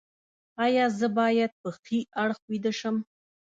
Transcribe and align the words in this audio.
ایا 0.65 0.85
زه 0.99 1.07
باید 1.17 1.51
په 1.61 1.69
ښي 1.81 1.99
اړخ 2.23 2.39
ویده 2.49 2.71
شم؟ 2.79 2.95